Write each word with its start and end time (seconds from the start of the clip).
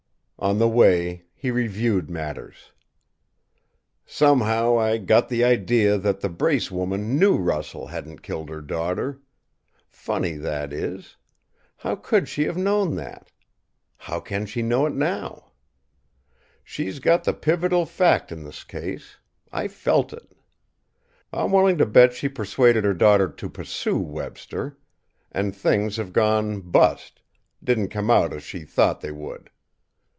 On 0.39 0.57
the 0.57 0.67
way 0.67 1.25
he 1.35 1.51
reviewed 1.51 2.09
matters: 2.09 2.71
"Somehow, 4.07 4.75
I 4.79 4.97
got 4.97 5.29
the 5.29 5.43
idea 5.43 5.99
that 5.99 6.21
the 6.21 6.29
Brace 6.29 6.71
woman 6.71 7.19
knew 7.19 7.37
Russell 7.37 7.85
hadn't 7.85 8.23
killed 8.23 8.49
her 8.49 8.59
daughter. 8.59 9.21
Funny, 9.87 10.37
that 10.37 10.73
is. 10.73 11.15
How 11.77 11.95
could 11.95 12.27
she 12.27 12.45
have 12.45 12.57
known 12.57 12.95
that? 12.95 13.29
How 13.97 14.19
can 14.19 14.47
she 14.47 14.63
know 14.63 14.87
it 14.87 14.95
now? 14.95 15.51
"She's 16.63 16.97
got 16.97 17.23
the 17.23 17.33
pivotal 17.35 17.85
fact 17.85 18.31
in 18.31 18.43
this 18.43 18.63
case. 18.63 19.17
I 19.51 19.67
felt 19.67 20.11
it. 20.11 20.31
I'm 21.31 21.51
willing 21.51 21.77
to 21.77 21.85
bet 21.85 22.13
she 22.13 22.27
persuaded 22.27 22.83
her 22.83 22.95
daughter 22.95 23.29
to 23.29 23.47
pursue 23.47 23.99
Webster. 23.99 24.79
And 25.31 25.55
things 25.55 25.97
have 25.97 26.13
gone 26.13 26.61
'bust' 26.61 27.21
didn't 27.63 27.89
come 27.89 28.09
out 28.09 28.33
as 28.33 28.41
she 28.41 28.63
thought 28.63 29.01
they 29.01 29.11
would. 29.11 29.51